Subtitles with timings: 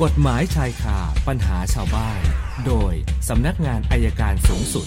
[0.00, 0.98] กฎหมายชายคา
[1.28, 2.20] ปัญหาชาวบ้าน
[2.66, 2.92] โดย
[3.28, 4.86] สำนักงานอัยการสูงสุด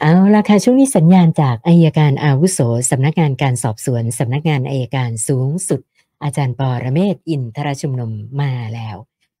[0.00, 2.58] เอาละค่ะช่วงนี้สัญญาณจากอัยการอาวุโส
[2.90, 5.80] สำนักงานการสอบสวนสำนักงานอัยการสูงสุด
[6.22, 8.96] อาจารย์ปอระเมศวร์อินทรชุมนุมมาแล้ว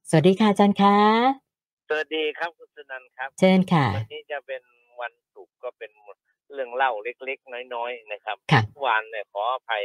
[0.08, 0.96] สวัสดีค่ะอาจารย์คะ
[1.88, 4.62] สวัสดีครับคุณสุนันท์ครับ เชิญค่ะ วันนี้จะเป็น
[5.00, 5.90] วันศุกร์ก็เป็น
[6.52, 9.82] เรื่องเล่าเล็กๆ น้อยๆ นะครับค่ะ เมื่อวานเนี่ยขออภัย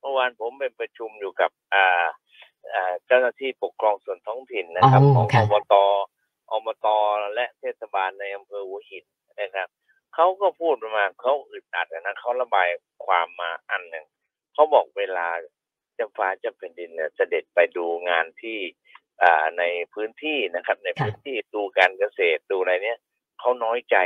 [0.00, 2.08] เมื่อวานผมเป็นประชุมอยู่กับอ่าอ่า
[3.06, 5.74] เจ้าหน้าที่ปกครองส่วนท้องถิ่นนะครับอ๋อของค่ะอบต
[6.50, 6.86] อบต
[7.34, 9.04] และเทศบาลในอำเภอหัวหิน
[9.40, 9.68] นะครับ
[10.14, 12.68] เขาก็พูดประมาณเขาอึดอัดนะเขาระบาย
[13.06, 14.06] ความมาอันหนึ่ง
[14.54, 15.28] เขาบอกเวลา
[15.94, 18.58] เจ้าฟ้าเจ้าแผ่นดินเนี่ยเสด็จไปดูงานที่
[19.22, 19.62] อ่าใน
[19.94, 22.98] พื้นที่นะครับ ในพื้นที่ดูการเกษตรดูอะไรเนี่ย
[23.40, 23.96] เขาน้อยใจ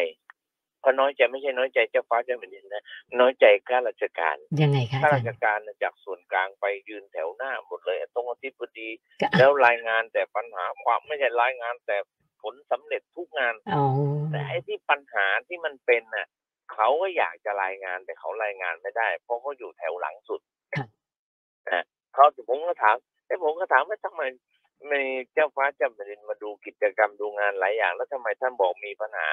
[0.83, 2.85] เขาน้อยใจไม่ใช่น้อยใจเจ้าฟ้าเจ้าแผ่นดินนะ
[3.21, 8.89] น้อยใจข้าราชการยังไงคะข้าอาจารารชย์การน่ะจากส่วนกลางไปยืนแถวหน้าหมดเลยตรงอธิบดี
[9.21, 11.97] ก็แล้วรายงานแต่ปัญหาความไม่ใช่รายงานแต่
[12.43, 13.85] ผลสำเร็จทุกงานอ๋อ
[14.31, 16.27] แต่ไอ้ที่ปัญหาที่มันเป็นน่ะ
[16.73, 20.41] เขาก็อยากจะรายงานแต่เขารายงานไม่ได้ เพราะเขาอยู่แถวหลังสุด
[20.75, 20.87] ค่ะ
[21.71, 22.97] นะเขาผมก็ถาม
[23.27, 24.23] ไอ้ผมก็ถามว่าทำไม
[24.89, 25.01] ไม่
[25.33, 29.29] เจ้าฟ้าเจ้าแผ่นดินมาดูกิจกรรมดูงานหลายอย่าง แล้วทำไมท่านบอกมีปัญหา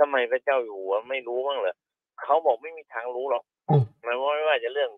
[0.00, 1.74] ทำไมพระเจ้าอยู่หัวไม่รู้บ้างเหรอ
[2.22, 4.90] เขาบอกไม่มีทางรู้หรอกอืมไม่ว่าไม่ว่าจะเรื่อง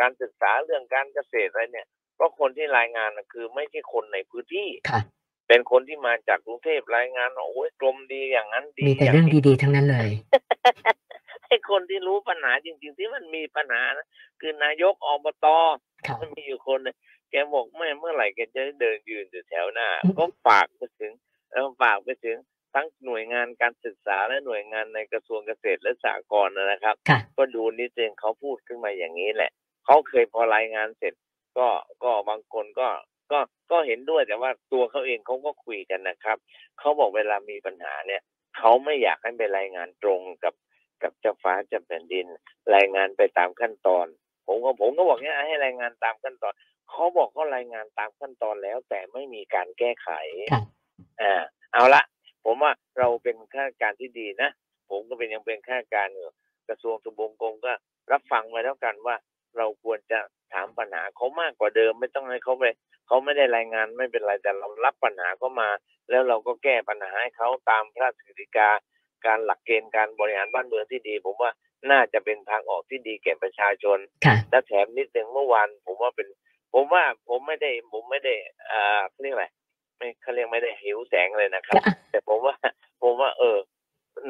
[0.00, 5.00] การศึกษาเรื่องการเกษตรอะไรเนี่ยเพราะคนที่รายงานน่ะคือไม่ใช่คนในพื้นที่ค่ะ
[5.48, 10.10] เป็นคนที่มาจากกรุงเทพรายงานว่าโอ้ยกรมดีอย่างนั้นดีมีแต่ย่าเรื่องนี้ดีๆทั้งนั้นเลย
[11.46, 14.06] ไอ้คนที่รู้ปัญหาจริงๆที่มันมีปัญหานะ
[14.40, 15.46] คือนายกอบต
[16.06, 16.96] ค่ะมันมีอยู่คนหนึง
[17.30, 21.12] แกบอกไม่เมื่อไหร่แกจะได้เดินยืนอยู่แถวหน้าอืมก็ฝากไปถึง
[21.50, 22.36] แล้วฝากไปถึง
[22.76, 29.50] ทั้งหน่วยงานการศึกษาและหน่วยงานในกระทรวงเกษตรและสหกรณ์นะครับค่ะก็ดูนิดนึงเขาพูดขึ้นมาอย่างนี้แหละ
[29.86, 31.14] เขาเคยพอรายงานเสร็จ
[31.58, 31.68] ก็
[32.04, 32.88] ก็บางคนก็
[33.32, 33.38] ก็
[33.70, 36.36] ก็เห็นด้วยแต่ว่าตัวเขาเองเขาก็คุยกันนะครับ
[36.78, 38.22] เขาบอกเวลามีปัญหาเนี่ย
[38.58, 40.54] เขาไม่อยากให้ไปรายงานตรงกับ
[41.02, 42.26] กับเจ้าฟ้าเจ้าแผ่นดิน
[42.74, 44.06] รายงานไปตามขั้นตอน
[44.46, 46.54] ผมก็ผมก็บอกเนี้ยให้รายงานตามขั้นตอน
[46.90, 50.08] เขาบอกเขารายงานตามขั้นตอนแล้ว แต่ไม่มีการแก้ไข
[50.52, 50.62] ค่ะ
[51.22, 51.34] อ่า
[51.72, 52.02] เอาละ
[52.46, 54.50] ผมว่าเราเป็นข้าราชการที่ดีนะ
[54.90, 56.28] ผมก็เป็นยังเป็นข้าราชการอยู่
[56.68, 57.72] กระทรวงทบวงกรมก็
[58.12, 59.16] รับฟังไว้แล้วกันว่า
[59.56, 60.18] เราควรจะ
[60.52, 62.64] ถามปัญหาเขามากกว่าเดิมไม่ต้องให้เขาไป
[63.06, 65.68] เขาไม่ได้รายงานไม่เป็นไรแต่เรารับปัญหาเขามา
[66.10, 68.70] แล้วเราก็แก้ปัญหาให้เขาตามพระราชกฤษฎีกา
[69.26, 71.50] การหลักเกณฑ์การบริหารบ้านเมืองที่ดี ผมว่า
[71.90, 76.28] น่าจะเป็นทางออกที่ดีแก่ประชาชนค่ะและแถมนิดนึงเมื่อวานผมว่าเป็น
[76.74, 78.34] ผมว่าผมไม่ได้ผมไม่ได้
[78.70, 79.46] อ่าเขาเรียกอะไร
[79.96, 82.54] ไม่เขาเรียกไม่ได้หิวแสงเลยนะครับ แต่ผมว่า
[83.02, 83.58] ผมว่า เออ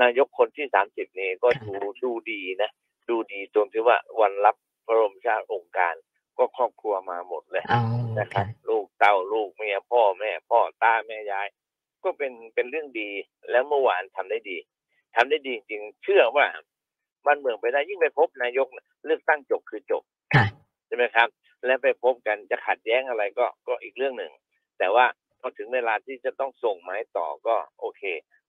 [0.02, 1.72] นายกคนที่สามสิบนี่ก็ดู
[2.04, 2.70] ดูดีนะ
[3.08, 4.56] ดูดีตรงที่ว่าวันรับ
[4.86, 5.94] พระบรมชาติองค์การ
[6.38, 7.80] ก็ครอบครัวมาหมดเลยเอา
[8.18, 11.48] นะครัค่ะบลูกเต้าลูกเมียพ่อแม่ พ่อตาแม่ยาย
[12.04, 13.10] ก็เป็นเป็นเรื่องดี
[13.50, 14.56] แล้วเมื่อวานทำได้ดี
[15.16, 16.46] ทำได้ดีจริงๆเชื่อว่า
[17.26, 20.02] บ้านเมืองไปได้ยิ่งไปพบนายกน่ะเลือกตั้งจบคือจบ
[20.34, 20.44] ค่ะ
[20.86, 21.28] ใช่ไหมครับ
[21.64, 24.32] และไปพบกันจะขัดแย้งอะไรก็ก็อีกเรื่องหนึ่ง
[24.78, 28.02] แต่ว่าพ อถึงเวลาที่จะต้องส่งไม้ต่อก็โอเค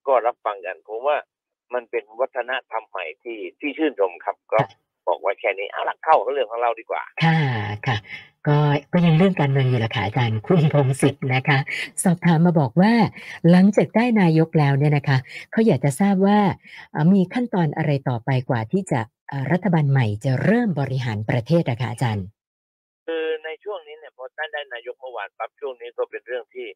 [0.07, 1.17] ก็รับฟังกันผมว่า
[1.73, 4.59] มันเป็นวัฒนธรรมใหม่ที่ที่ชื่นชมครับก็
[5.07, 7.39] บอกไว้แค่นี้เอาละเข้าเรื่องของเราดีกว่า ค่ะ
[7.87, 7.97] ค่ะ
[8.47, 8.57] ก็
[8.93, 11.57] ก็ยังเรื่องการเมืองอยู่ละค่ะอาจารย์คุณพงศิษฐ์นะคะ
[12.03, 12.93] สอบถามมาบอกว่า
[13.49, 15.17] หลังจากได้นายกแล้วเนี่ยนะคะ
[15.51, 16.39] เขาอยากจะทราบว่า
[16.91, 22.36] เอ่อมีขั้นตอนอะไรต่อไปกว่าที่จะเอ่อรัฐบาลใหม่จะเริ่มบริหารประเทศอะค่ะอาจารย์คือในช่ว
[24.45, 26.67] งนี้เนี่ยพอท่าได้นายกเมื่อวานปั๊บช่วงนี้ก็เป็นเรื่องที่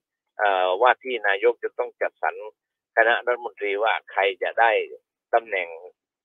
[0.81, 2.35] ว่าที่นายกจะต้องจัดสรร
[2.95, 4.71] คณะรัฐมนตรีว่าใครจะได้
[5.33, 5.67] ตำแหน่ง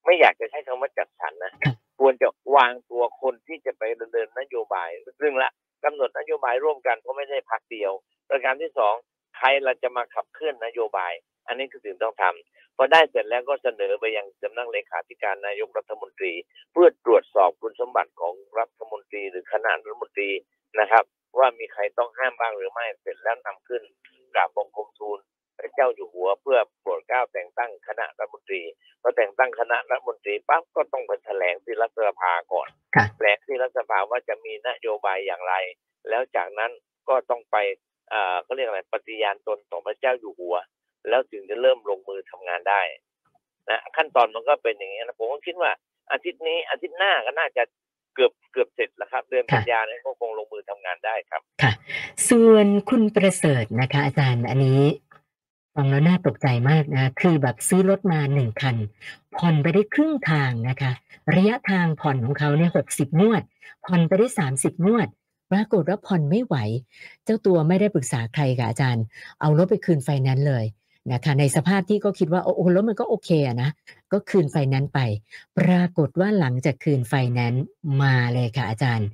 [0.05, 1.53] ไม่อยากจะใช้คำว่าจัดสรรนะ
[1.99, 5.51] ควรจะวางตัวคนที่จะไปดำเนินนโยบายซึ่งละ
[5.85, 7.93] กำหนดนโยบายร่วมกันเพราะไม่ได้พักเดียว
[8.29, 8.95] ประการที่สอง
[9.37, 11.13] ใครเราจะมาขับเคลื่อนนโยบาย
[11.47, 16.33] อันนี้คือสิ่งต้องทำพอได้เสร็จแล้วก็เสนอไปยังสำนักเลขาธิการนายกรัฐมนตรี
[16.73, 20.31] เพื่อตรวจสอบคุณสมบัติของรัฐมนตรีหรือคณะรัฐมนตรี
[20.81, 21.05] นะครับ
[21.39, 23.83] ว่ามีใครต้องห้ามบ้างหรือไม่เสร็จแล้วนำขึ้น
[24.34, 25.19] กราบบังคมทูล
[25.59, 28.63] พระเจ้าอยู่หัวเพื่อโปรดเกล้าแต่งตั้งคณะรัฐมนตรี
[29.03, 35.55] พอแต่งตั้งคณะรัฐมนตรีปั๊บก็ต้องไปแถลงที่รัฐสภาก่อนค่ะแถลงที่รัฐสภาว่าจะมีนโยบายอย่างไร
[36.09, 36.72] แล้วจากนั้น
[37.09, 37.57] ก็ต้องไป
[38.10, 40.57] เอ่อเขาเรียกอะไรปฏิญาณตนต่อพระเจ้าอยู่หัว
[41.09, 42.81] แล้วถึงจะเริ่มลงมือทำงานได้
[43.71, 45.71] นะขั้นตอนมันก็เป็นอย่างนี้นะผมก็คิดว่า
[46.13, 47.63] อาทิตย์นี้อาทิตย์หน้าก็น่าจะ
[48.16, 51.72] เกือบเกือบเสร็จแล้วครับ เดือนค่ะกันยายนนี้ก็คงลงมือทำงานได้ครับ ค่ะ
[52.28, 54.80] ส่วนคุณประเสริฐนะคะ อาจารย์อันนี้
[55.74, 58.77] ฟังแล้วน่าตกใจมากนะ คือแบบซื้อรถมาหนึ่งคัน
[59.36, 60.92] ผ่อนไปได้ครึ่งทางนะคะ
[61.36, 63.42] ระยะทางผ่อนของเขาเนี่ยหกสิบงวด
[63.86, 65.09] ผ่อนไปได้สามสิบงวด
[65.53, 66.57] ปรากฏว่าผ่อนไม่ไหว
[67.24, 69.04] เจ้าตัวไม่ได้ปรึกษาใครค่ะอาจารย์
[69.41, 70.65] เอารถไปคืนไฟแนนซ์เลย
[71.13, 73.71] นะคะในสภาพที่ก็คิดว่า โอ้โหรถมันก็โอเคอะนะ
[74.13, 75.01] ก็คืนไฟแนนซ์ไป
[75.59, 77.65] ปรากฏว่าหลังจากคืนไฟแนนซ์
[78.03, 79.09] มาเลยค่ะอาจารย์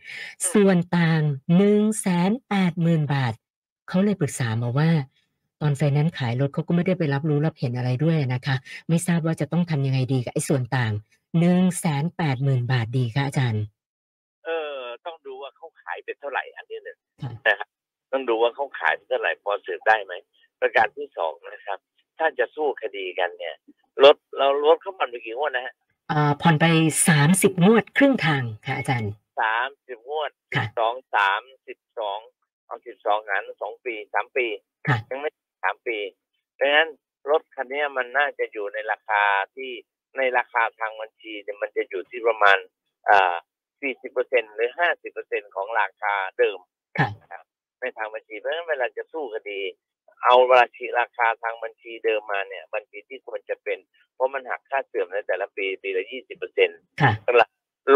[0.53, 3.33] ส่วนต่างหนึ่งแสนแปดหมื่นบาท
[3.89, 4.91] เขาเลยปรึกษามาว่า
[5.61, 8.57] ตอนไฟแนนซ์ขายรถเขาก็ไม่ได้ไปรับรู้รับเห็นอะไรด้วยนะคะ
[8.89, 10.93] ไม่ทราบว่าจะต้องทำยังไงดีกับไอ้ส่วนต่าง
[11.39, 13.63] หนึ่งแสนแปดหมื่นบาทดีคะอาจารย์
[14.45, 17.69] เออ ต้องดูว่าเขาขายเป็นเท่าไหร่อันนี้หนึ่งค่ะนะครับ
[18.13, 20.13] ต้องดูว่าเขาขายเป็นเท่าไหร่พอสืบได้ไหม
[20.63, 21.79] ประการที่สองนะครับ
[22.19, 23.55] ถ้าจะสู้คดีกันเนี่ย
[24.05, 25.75] รถเรารถเขาผ่อนไปกี่งวดนะฮะ
[26.11, 26.65] อ่าผ่อนไป
[27.09, 32.19] สามสิบงวดครึ่งทางค่ะอาจารย์สามสิบงวดค่ะสองสามสิบสอง
[32.67, 34.47] เอาสิบสองหารสองปีสามปี
[34.89, 35.31] ค่ะยังไม่
[35.65, 35.99] สามปี
[36.61, 36.89] ดังนั้น
[37.31, 39.23] รถคันนี้มันน่าจะอยู่ในราคา
[39.55, 39.71] ที่
[40.19, 42.59] ในราคาทางบัญชีเนี่ยมันจะอยู่ที่ประมาณ
[43.09, 43.35] อ่า
[43.81, 46.59] สี่สิบเปอร์เซ็นหรือห้าสิบเปอร์เซ็นของราคาเดิม
[46.99, 47.45] ค่ะนะครับ
[47.81, 49.61] ในทางบัญชีเพราะฉะนั้นเวลาจะสู้คดี
[50.25, 53.79] เอาราคาราคาทางบัญชีเดิมมาเนี่ย บัญชีที่ควรจะเป็น
[54.15, 56.71] เพราะมันหักค่าเสื่อมในแต่ละปีปีละยี่สิบเปอร์เซ็น
[57.03, 57.13] ค่ะ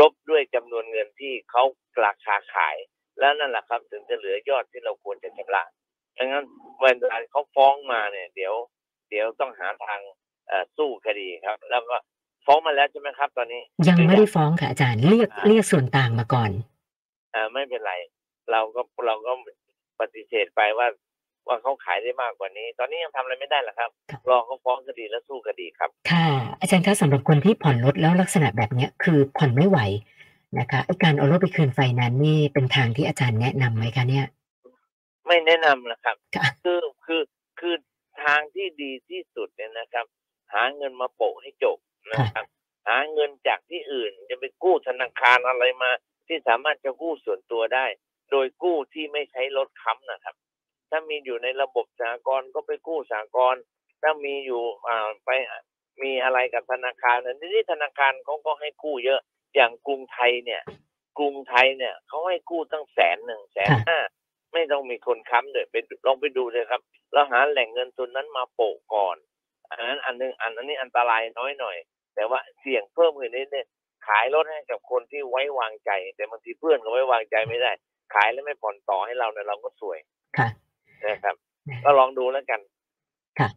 [0.00, 1.62] ลบด้วยจำนวนเงินที่เขา
[2.05, 2.76] ราคาขาย
[3.20, 5.62] แล้วนั่นแหละครับถึงจะเหลือยอดที่เราควรจะชำระ
[6.19, 6.44] ดังนั้น
[6.81, 8.55] เวลาเขาฟ้องมาเนี่ย เดี๋ยว
[9.11, 10.00] เดี๋ยวต้องหาทาง
[10.49, 11.96] เอ่อสู้คดีครับ แล้วก็
[12.46, 16.50] ฟ้องมาแล้วใช่ไหมครับ ตอนนี้ ยังไม่ได้ฟ้องค่ะอาจารย์เรียกอ่าเรียกส่วนต่างมาก่อน
[17.32, 17.94] เอ่อไม่เป็นไร
[18.52, 19.32] เราก็เราก็
[20.00, 20.88] ปฏิเสธไปว่าว่า
[21.62, 26.29] เขาขายได้มากกว่านี้ ตอนนี้ยังทำอะไรไม่ได้หรอกครับครับรอเขาฟ้องคดีแล้วสู้คดีครับ ค่ะ
[26.61, 29.79] อาจารย์คะสำหรับคนที่ผ่อนรถแล้วลักษณะแบบเนี้ยคือผ่อนไม่ไหว
[30.58, 34.26] นะคะไอ้การเอารถไปคืนไฟแนนซ์นี่เป็นทางที่อาจารย์แนะนำไหมคะเนี่ย
[35.26, 37.23] ไม่แนะนำนะครับค่ะคือคือ
[37.61, 37.75] คือ
[38.25, 40.06] ทางที่ดีที่สุดเนี่ยนะครับ
[40.52, 41.79] หาเงินมาโปะให้จบ
[42.12, 42.44] นะครับ
[42.88, 45.91] หาเงินจากที่อื่นจะไปกู้ธนาคารอะไรมา
[46.26, 47.87] ที่สามารถจะกู้ส่วนตัวได้
[48.31, 50.35] โดยกู้ที่ไม่ใช้รถค้ำนะครับ
[50.91, 53.62] ถ้ามีอยู่ในระบบสหกรณ์ก็ไปกู้สหกรณ์
[54.03, 55.31] ถ้ามีอยู่อ่าไป
[56.03, 59.21] มีอะไรกับธนาคารเนี่ยที่ธนาคารเขาก็ให้กู้เยอะ
[59.55, 60.62] อย่างกรุงไทยเนี่ย
[61.19, 63.99] กรุงไทยเนี่ยเขาให้กู้ตั้งแสนหนึ่งแสนห้า
[64.53, 65.75] ไม่ต้องมีคนค้ำเลยไป
[66.06, 66.81] ลองไปดูเลยครับ
[67.12, 69.17] เราหาแหล่งเงินทุนนั้นมาโปะก่อน
[69.71, 71.77] อันนั้นอันหนึงอันอันนี้อันตรายน้อยหน่อย
[72.15, 73.67] แต่ว่าเสี่ยงเพิ่มขึ้นนิดนึง
[74.06, 77.73] ขายรถให้กับคนที่ไว้วางใจ แต่บางทีเพื่อนก็ไว้วางใจไม่ได้
[78.15, 79.99] ขายแล้วไม่ผ่อนต่อให้เราเนี่ยเราก็สวย
[80.38, 80.49] ค่ะ
[81.09, 81.35] นะครับ
[81.85, 82.61] ก็ลองดูแล้วกัน
[83.39, 83.49] ค่ะ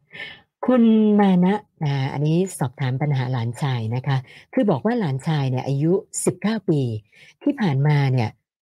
[0.66, 0.84] คุณ
[1.20, 4.18] มานะนะอันนี้สอบถามปัญหาหลานชายนะคะ
[4.54, 5.94] คือบอกว่าหลานชายเนี่ย อายุ
[6.32, 6.82] 19 ปี
[7.44, 8.30] ที่ผ่านมาเนี่ย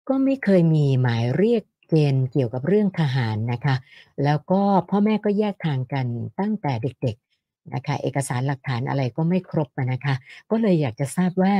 [0.10, 3.76] ก็ไม่เคยมีหมายเรียกเกณฑ์เกี่ยวกับเรื่องทหารนะคะ
[4.24, 6.06] แล้วก็พ่อแม่ก็แยกทางกัน
[6.40, 10.16] ตั้งแต่เด็กๆนะคะ เอกสารหลักฐานอะไรก็ไม่ครบอะนะคะ
[10.52, 11.54] ก็เลยอยากจะทราบว่า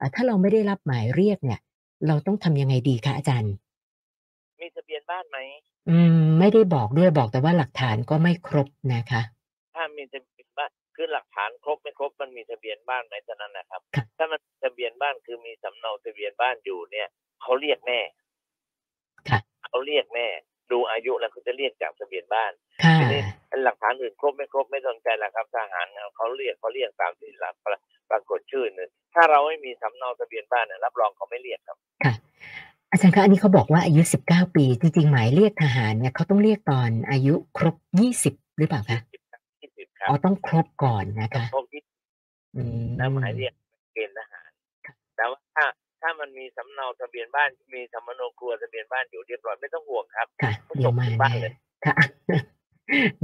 [0.00, 1.60] อะถ้าเราไม่ได้รับหมายเรียกเนี่ย
[2.06, 5.38] เราต้องทำยังไงดีคะอาจารย์มีทะเบียนบ้านไหม
[5.90, 9.22] อืม ไม่ได้บอกด้วยบอกแต่ว่าหลักฐานก็ไม่ครบนะคะ
[9.74, 17.08] ถ้ามีทะเบียนบ้านคือหลักฐานครบไม่ครบมันมีทะเบียนบ้านไหมเท่านั้นนะครับครับถ้ามันทะเบียนบ้านคือมีสำเนาทะเบียนบ้านอยู่เนี่ย
[17.42, 18.00] เขาเรียกแน่
[19.28, 20.28] ค่ะเขาเรียกแน่
[20.72, 22.52] ดูอายุแล้วเขาจะเรียกจากทะเบียนบ้าน
[22.84, 23.22] ค่ะทีนี้
[23.64, 25.86] หลักฐานอื่นครบไม่ครบไม่สนใจแหละครับทหาร
[26.16, 27.54] เขาเรียกเขาเรียกตามที่หลัก
[28.10, 32.14] ปรากฏชื่อเนี่ยถ้าเราไม่มีสำเนาทะเบียนบ้านเนี่ยรับรองเขาไม่เรียกครับค่ะ
[32.90, 37.76] อาจารย์คะอันนี้เขาบอกว่าอายุ19ปี จริงๆหมายเรียกทหารเนี่ยเขาต้องเรียกตอนอายุครบ
[38.16, 38.98] 20หรือเปล่าคะ
[39.62, 41.80] ยี่สิบครับอ๋อต้องครบก่อนนะคะครบที่
[42.56, 43.52] อืมแล้วหมายเรียก
[43.94, 44.48] เกณฑ์ทหาร
[45.16, 45.64] แต่ว่าถ้า
[46.02, 51.54] ถ้ามันมีสำเนาทะเบียนบ้านมีสำเนาครัวทะเบียนบ้านอยู่เรียบร้อยไม่ต้องห่วงครับค่ะเขาเดี๋ยวมาส่งถึงบ้านแน่เลย
[51.84, 51.94] ค่ะ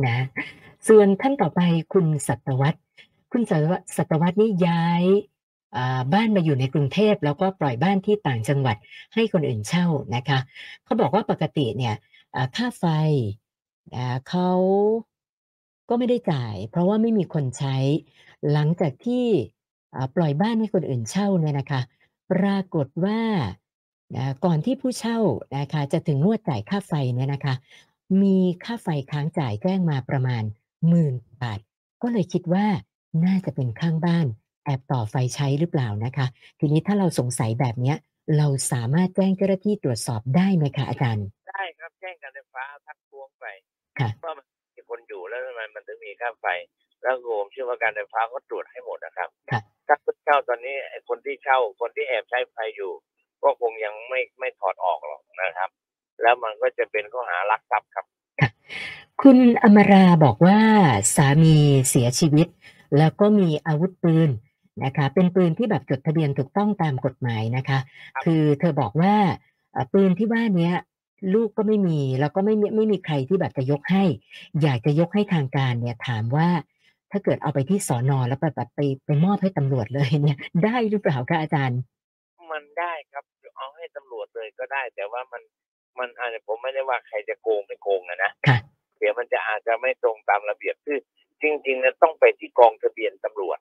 [0.07, 0.19] นะ
[0.89, 1.61] ส่วนท่านต่อไป
[1.93, 2.79] คุณสัตวัตร
[3.33, 5.05] คุณสัตวัตรสัตวัตรนี่ย้าย
[5.35, 5.36] อ่า
[6.13, 8.77] บ้านมาอยู่ในกรุงเทพแล้วก็ปล่อยบ้านที่ต่างจังหวัด
[9.15, 10.39] ให้คนอื่นเช่านะคะ
[10.85, 11.95] เขาบอกว่าปกติเนี่ย
[12.57, 12.85] ค่าไฟ
[14.29, 14.51] เขา
[15.89, 17.77] ก็ไม่ได้จ่าย เพราะว่าไม่มีคนใช้
[18.53, 19.27] หลังจากที่
[20.17, 21.81] ปล่อยบ้านให้คนอื่นเช่าเนี่ยนะคะ
[22.33, 23.21] ปรากฏว่า
[24.45, 25.19] ก่อนที่ผู้เช่า
[25.59, 27.55] นะคะจะถึงงวดจ่ายค่าไฟเนี่ยนะคะ
[28.23, 30.43] มีค่าไฟค้างจ่ายแจ้งมาประมาณ
[30.89, 31.61] หมื่นบาท
[32.03, 32.67] ก็เลยคิดว่า
[33.25, 34.27] น่าจะเป็นข้างบ้าน
[34.67, 36.27] แอบต่อไฟใช้หรือเปล่านะคะ
[36.61, 37.97] ทีนี้ถ้าเราสงสัยแบบเนี้ย
[38.39, 43.47] เราสามารถแจ้งเจ้าหน้าที่ตรวจสอบได้ไหมคะอาจารย์ ได้ครับแจ้งการไฟฟ้าทักท้วงไป
[43.99, 46.47] ค่ะว่ามันมีคนอยู่แล้วทำไมมันถึงมีค่าไฟ
[47.03, 52.93] แล้วผมเชื่อว่าการไฟฟ้าเขาตรวจให้หมดนะครับค่ะถ้าผู้เช่าตอนนี้ไอ้คนที่เช่าคนที่แอบใช้ไฟอยู่
[53.43, 55.71] ก็คงยังไม่ไม่ถอดออกหรอกนะครับ
[56.23, 58.05] แล้วมันก็จะเป็นข้อหารักทรัพย์ครับ
[59.23, 60.61] คุณอมราบอกว่า
[61.17, 61.57] สามี
[61.89, 62.49] เสียชีวิต
[62.99, 64.31] แล้วก็มีอาวุธปืน
[64.85, 67.79] นะคะ เป็นปืนที่แบบจดทะเบียนถูกต้องตามกฎหมายนะคะ
[68.15, 69.15] ครับคือเธอบอกว่า
[69.93, 70.75] ปืนที่ว่าเนี้ย
[71.35, 74.05] ลูกก็ไม่มีแล้วก็ไม่มีไม่มีใครที่แบบจะยกให้
[74.63, 76.49] อยากจะยกให้ทางการเนี่ยถามว่า
[77.11, 81.81] ถ้าเกิดเอาไปที่สอนอแล้วไปแบบไปไปมอบให้ตำรวจเลยเนี่ย ได้หรือเปล่าคะอาจารย์
[82.53, 83.25] มันได้ครับ
[83.57, 85.43] เอาให้ตำรวจเลยก็ได้ แต่ว่ามัน
[85.99, 88.59] มันอาจจะผมไม่ได้ว่าใครจะโกงไม่โกงนะนะค่ะ
[88.99, 90.99] เดี๋ยวมันจะอาจจะไม่ตรงตามระเบียบคือ
[91.43, 93.59] จริงๆนะต้องไปที่กองทะเบียนตำรวจ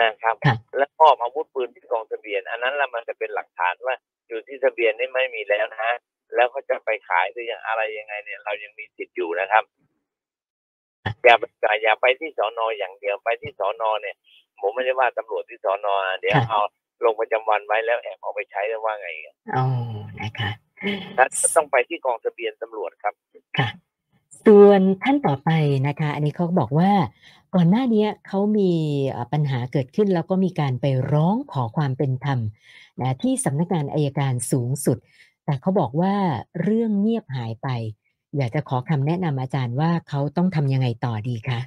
[0.00, 3.94] นะครับค่ะแล้วมอบอาวุธปืนที่กองทะเบียน อันนั้นละมันจะเป็นหลักฐานว่า
[4.28, 5.90] อยู่ที่ทะเบียนนี่ไม่มีแล้วนะ
[6.34, 9.64] แล้วเขาจะไปขายหรือยังอะไรยังไงเนี่ย เรายังมีสิทธิ์อยู่นะครับ
[11.24, 11.34] อย่า
[11.82, 14.16] อย่าไปที่สอนออย่างเดียวไปที่สอนอเนี่ย
[14.60, 16.60] ผมไม่ได้ว่าตำรวจที่สอนอเดี๋ยวค่ะเอา
[17.04, 19.08] ลงประจำวันไว้แล้วแอบเอาไปใช้แล้วว่าไง
[19.56, 19.64] อ๋อ
[20.20, 20.50] นะคะ
[21.16, 23.14] ถ้าต้องไปที่กองทะเบียนตำรวจครับ
[23.58, 23.68] ค่ะ
[24.46, 25.50] ส่วนท่านต่อไป
[25.88, 26.90] นะคะ อันนี้เขาก็บอกว่า
[27.56, 28.72] ก่อนหน้านี้เขามี
[29.32, 32.38] ปัญหาเกิดขึ้นแล้วก็มีการไปร้องขอความเป็นธรรม
[33.00, 34.98] นะที่สำนักงานอายการสูงสุด
[35.44, 36.14] แต่เขาบอกว่า
[36.62, 37.68] เรื่องเงียบหายไป
[38.36, 41.60] อยากจะขอคำแนะนำอาจารย์ว่าเขาต้องทำยังไงต่อดีคะ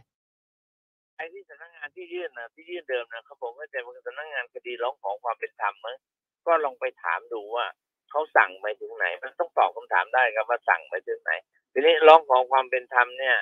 [1.15, 5.97] ไอ้ที่สำนักงานที่ยื่นนะที่ยื่นเดิมนะครับผมก็จะเป็นสำนักงานคดีร้องขอความเป็นธรรมมั้ง
[6.45, 7.65] ก็ลองไปถามดูว่า
[8.09, 11.31] เขาสั่งไปถึงไหน มันต้องตอบคำถามได้ครับว่าสั่งไปถึงไหน
[11.73, 13.37] ทีนี้ร้องขอความเป็นธรรมเนี่ย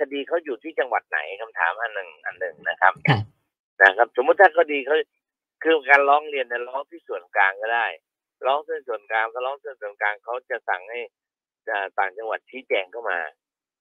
[0.00, 3.18] คดีเขาอยู่ที่จังหวัดไหนคำถามอันหนึ่งอันหนึ่งนะครับค่ะ
[3.82, 4.96] นะครับ สมมติถ้าคดีเขา
[5.62, 7.86] คือการร้องเรียนเนี่ยร้องที่ส่วนกลางก็ได้
[8.46, 11.00] ร้องที่ส่วนกลางถ้าร้องที่ส่วนกลางเขาจะสั่งให้
[11.70, 13.18] อ่าต่างจังหวัดชี้แจงเข้ามา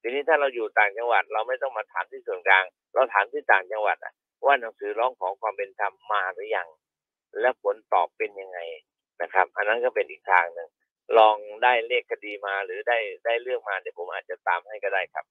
[0.02, 4.14] ทีนี้ถ้าเราอยู่ต่างจังหวัด เราไม่ต้องมาถามที่ส่วนกลาง เราถามที่ต่างจังหวัดอะ
[4.46, 6.68] ว่าหนังสือร้องขอความเป็นธรรมมาหรือยัง
[7.40, 8.60] และผลตอบเป็นยังไง
[9.22, 10.70] นะครับ อันนั้นก็เป็นอีกทางหนึ่ง
[11.18, 15.26] ลองได้เลขคดีมาหรือได้ได้เรื่องมาเดี๋ยวผมอาจจะตามให้ก็ได้ครับ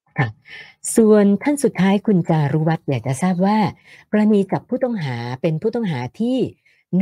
[0.97, 3.59] ส่วนท่านสุดท้ายคุณจารุวัฒน์อยากจะทราบว่า
[4.13, 6.39] กรณีจับผู้ต้องหาเป็นผู้ต้องหาที่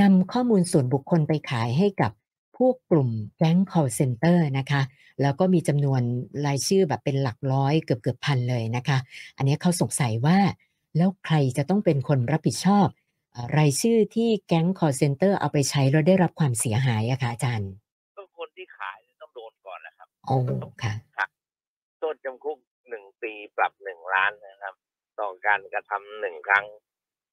[0.01, 2.13] นำข้อมูลส่วนบุคคลไปขายให้กับ
[2.57, 4.83] พวกกลุ่มแก๊ง call center นะคะ
[5.23, 6.03] แล้วก็มีจำนวน
[6.47, 8.99] รายชื่อแบบเป็นหลักร้อยเกือบเกือบพันเลยนะคะ
[9.37, 10.39] อันนี้เขาสงสัยว่า
[10.97, 12.87] แล้วใครจะต้องเป็นคนรับผิดชอบ
[13.59, 17.71] รายชื่อที่แก๊ง call center เอาไปใช้แล้วได้รับความเสียหายอะคะอาจารย์
[20.27, 20.37] โอ้
[20.83, 20.95] ค่ะ
[21.99, 24.75] โทษจำคุกหนึ่งปีปรับหนึ่งล้านนะครับ
[25.21, 26.67] ต่อการกระทำหนึ่งครั้ง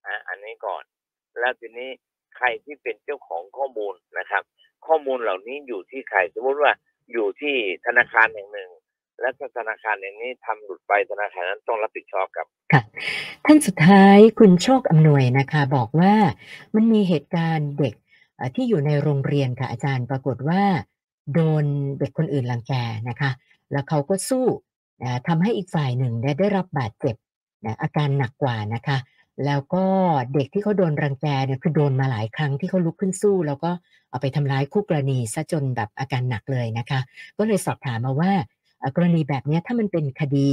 [0.05, 0.83] อะอันนี้ก่อน
[1.39, 1.89] แล้วทีนี้
[2.37, 4.43] ใครที่เป็นเจ้าของข้อมูลนะครับ
[4.87, 6.71] ข้อมูลเหล่านี้อยู่ที่ใครสมมติว่า
[7.11, 7.55] อยู่ที่
[7.85, 8.69] ธนาคารแห่งหนึ่ง
[9.19, 12.81] และถ้าธนาคารแห่งนี้ทำหลุดไปธนาคารนั้นต้องรับผิดชอบครับค่ะ
[13.45, 16.13] ท่านสุดท้ายคุณโชคอำนวยนะคะ บอกว่า
[16.75, 17.93] มันมีเหตุการณ์เด็ก
[18.35, 20.63] เอ่อที่อยู่ในโรงเรียนค่ะอาจารย์ปรากฏว่า
[21.33, 21.65] โดน
[21.99, 22.73] เด็กคนอื่นรังแก
[23.09, 23.31] นะคะ
[23.71, 24.45] แล้วเขาก็สู้
[25.03, 27.15] นะทำให้อีกฝ่ายหนึ่งได้ได้รับบาดเจ็บ
[27.65, 28.97] นะอาการหนักกว่านะคะ
[29.45, 29.85] แล้วก็
[30.33, 33.71] เด็กที่เขาโดนรังแกเนี่ยคือโดนมาหลายครั้งที่เขาลุกขึ้นสู้ แล้วก็
[34.09, 36.99] เอาไปทำร้ายคู่กรณีซะจนแบบอาการหนักเลยนะคะ
[37.37, 38.31] ก็เลยสอบถามมาว่า
[38.95, 40.49] กรณีแบบนี้ถ้ามันเป็นคดี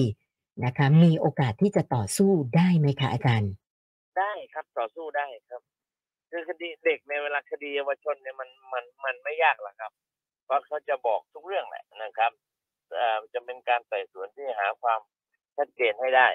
[0.65, 3.53] นะคะ มีโอกาสที่จะต่อสู้ได้ไหมคะอาจารย์
[4.19, 5.63] ได้ครับต่อสู้ได้ครับ
[6.31, 9.93] คือคดีเด็กในเวลาคดีเยาวชนเนี่ยมันมันมันไม่ยากหรอกครับ
[10.49, 12.33] เพราะเขาจะบอกทุกเรื่องแหละนะครับ
[12.95, 15.01] เอ่อจะเป็นการไต่สวนที่หาความ
[15.57, 16.29] ชัดเจนให้ได้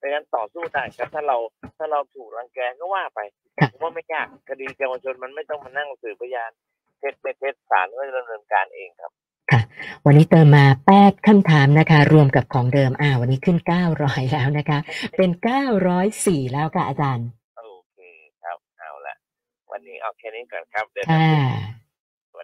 [0.00, 1.36] ดังนั้นต่อสู้ได้ครับ ถ้าเรา
[1.78, 3.20] ถ้าเราถูกรังแกก็ว่าไป
[3.58, 6.50] ครับผมว่าไม่ยากคดีเยาวชนมันไม่ต้องมานั่งสืบพยาน
[6.98, 9.12] เท็จไม่เท็จศาลก็ดำเนินการเองครับ
[9.50, 9.60] ค่ะ
[10.06, 10.66] วันนี้เติมมา
[10.96, 13.58] 8คำถามนะคะ รวมกับของเดิมอ่าวันนี้ขึ้น
[13.96, 14.78] 900แล้วนะคะ
[15.16, 15.30] เป็น
[15.92, 17.98] 904แล้วค่ะอาจารย์ โอเค
[18.42, 19.16] ครับเอาละ
[19.72, 21.79] วันนี้เอาแค่นี้ก่อนครับเดี๋ยวค่ะสวัส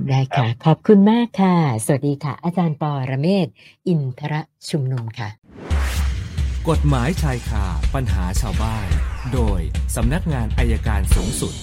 [0.09, 3.55] ได้รับค่ะ ขอบคุณมากค่ะ สวัสดีค่ะ อาจารย์ปอระเมศวร์
[3.89, 4.35] อินทร
[4.71, 5.29] ชุมนุมค่ะ
[6.69, 8.89] กฎหมายชายคาปัญหาชาวบ้าน
[9.35, 9.61] โดย
[9.97, 11.55] สำนักงานอายการสูงสุด